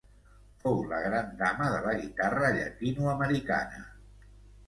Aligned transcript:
Fou 0.61 0.79
la 0.93 1.01
gran 1.07 1.27
dama 1.41 1.67
de 1.73 1.83
la 1.83 1.91
guitarra 1.99 2.49
llatinoamericana. 2.57 3.85